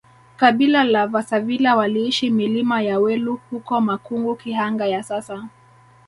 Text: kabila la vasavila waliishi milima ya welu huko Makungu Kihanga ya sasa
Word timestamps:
kabila 0.35 0.83
la 0.83 1.07
vasavila 1.07 1.75
waliishi 1.75 2.29
milima 2.29 2.81
ya 2.81 2.99
welu 2.99 3.35
huko 3.49 3.81
Makungu 3.81 4.35
Kihanga 4.35 4.85
ya 4.87 5.03
sasa 5.03 5.47